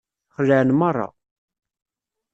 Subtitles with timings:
[0.35, 1.07] Xelεen merra.